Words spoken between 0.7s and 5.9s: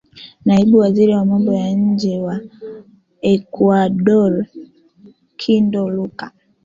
waziri wa mambo ya nje wa ecuador kindo